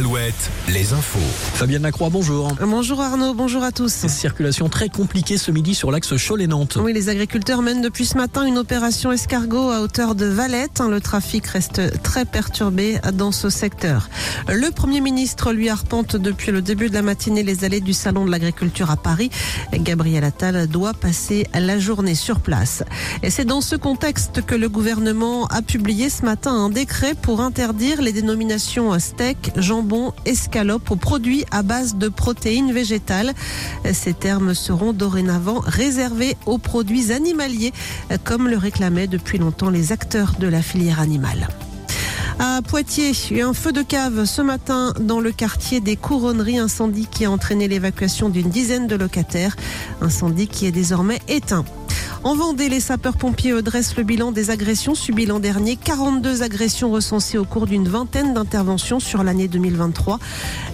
[0.00, 1.18] Alouette, les infos.
[1.52, 2.54] Fabienne Lacroix, bonjour.
[2.62, 4.06] Bonjour Arnaud, bonjour à tous.
[4.06, 6.78] Circulation très compliquée ce midi sur l'axe Cholet-Nantes.
[6.80, 10.80] Oui, les agriculteurs mènent depuis ce matin une opération escargot à hauteur de Valette.
[10.88, 14.08] Le trafic reste très perturbé dans ce secteur.
[14.48, 18.24] Le Premier ministre lui arpente depuis le début de la matinée les allées du Salon
[18.24, 19.28] de l'agriculture à Paris.
[19.74, 22.84] Gabriel Attal doit passer la journée sur place.
[23.22, 27.42] Et c'est dans ce contexte que le gouvernement a publié ce matin un décret pour
[27.42, 29.89] interdire les dénominations steak, jambon,
[30.24, 33.32] escalope aux produits à base de protéines végétales.
[33.92, 37.72] Ces termes seront dorénavant réservés aux produits animaliers,
[38.24, 41.48] comme le réclamaient depuis longtemps les acteurs de la filière animale.
[42.38, 45.96] À Poitiers, il y a un feu de cave ce matin dans le quartier des
[45.96, 49.56] Couronneries, incendie qui a entraîné l'évacuation d'une dizaine de locataires,
[50.00, 51.66] incendie qui est désormais éteint.
[52.22, 55.76] En Vendée, les sapeurs-pompiers dressent le bilan des agressions subies l'an dernier.
[55.76, 60.18] 42 agressions recensées au cours d'une vingtaine d'interventions sur l'année 2023.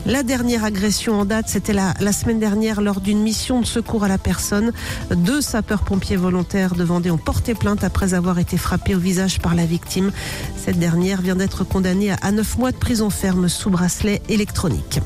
[0.06, 4.08] La dernière agression en date, c'était la, semaine dernière lors d'une mission de secours à
[4.08, 4.72] la personne.
[5.14, 9.54] Deux sapeurs-pompiers volontaires de Vendée ont porté plainte après avoir été frappés au visage par
[9.54, 10.10] la victime.
[10.56, 14.98] Cette dernière vient d'être condamnée à 9 mois de prison ferme sous bracelet électronique.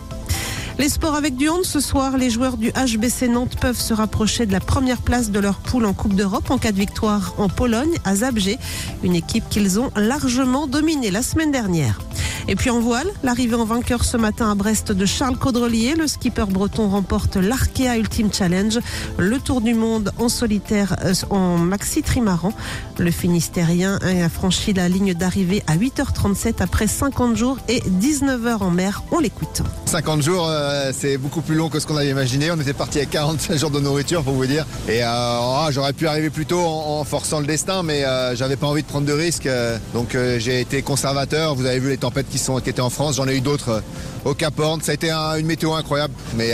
[0.81, 4.47] Les sports avec du hand ce soir, les joueurs du HBC Nantes peuvent se rapprocher
[4.47, 7.51] de la première place de leur poule en Coupe d'Europe en cas de victoire en
[7.51, 8.57] Pologne à Zabrze,
[9.03, 12.01] une équipe qu'ils ont largement dominée la semaine dernière.
[12.49, 16.07] Et puis en voile, l'arrivée en vainqueur ce matin à Brest de Charles Caudrelier, le
[16.07, 18.79] skipper breton remporte l'Arkea Ultimate Challenge,
[19.19, 20.97] le tour du monde en solitaire
[21.31, 22.53] en maxi trimaran.
[22.99, 28.63] Le Finistérien a franchi la ligne d'arrivée à 8h37 après 50 jours et 19 heures
[28.63, 29.03] en mer.
[29.13, 29.63] On l'écoute.
[29.87, 32.51] 50 jours, euh, c'est beaucoup plus long que ce qu'on avait imaginé.
[32.51, 34.67] On était parti à 45 jours de nourriture pour vous dire.
[34.89, 38.37] Et euh, oh, j'aurais pu arriver plus tôt en, en forçant le destin, mais euh,
[38.37, 39.49] j'avais pas envie de prendre de risques.
[39.95, 41.55] donc j'ai été conservateur.
[41.55, 43.17] Vous avez vu les tempêtes qui, sont, qui étaient en France.
[43.17, 43.83] J'en ai eu d'autres
[44.25, 44.81] au Cap Horn.
[44.81, 46.15] Ça a été un, une météo incroyable.
[46.37, 46.53] Mais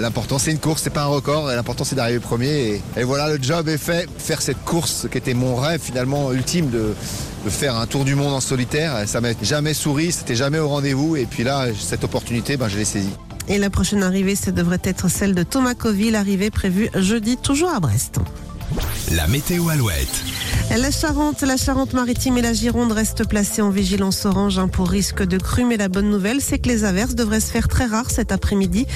[0.00, 1.46] l'important, c'est une course, c'est pas un record.
[1.48, 2.48] L'important, c'est d'arriver premier.
[2.48, 4.08] Et, et voilà, le job est fait.
[4.18, 6.94] Faire cette course qui était mon rêve finalement ultime de
[7.44, 9.06] de faire un tour du monde en solitaire.
[9.06, 11.16] Ça m'a jamais souri, c'était jamais au rendez-vous.
[11.16, 13.12] Et puis là, cette opportunité, ben, je l'ai saisie.
[13.48, 17.68] Et la prochaine arrivée, ça devrait être celle de Thomas Coville, l'arrivée prévue jeudi, toujours
[17.68, 18.18] à Brest.
[19.12, 20.08] La météo Alouette.
[20.70, 25.22] La Charente, la Charente-Maritime et la Gironde restent placées en vigilance orange hein, pour risque
[25.22, 25.64] de crue.
[25.64, 28.86] Mais la bonne nouvelle, c'est que les averses devraient se faire très rares cet après-midi.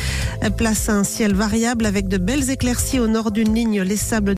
[0.57, 4.27] Place à un ciel variable avec de belles éclaircies au nord d'une ligne, les sables